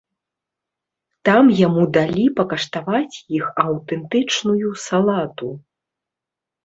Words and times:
Там 1.27 1.51
яму 1.59 1.83
далі 1.99 2.23
пакаштаваць 2.39 3.15
іх 3.41 3.45
аўтэнтычную 3.67 4.69
салату. 4.89 5.47